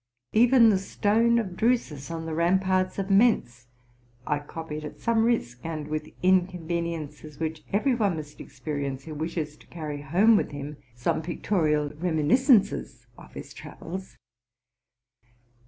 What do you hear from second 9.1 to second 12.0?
wishes to carry home with him some pictorial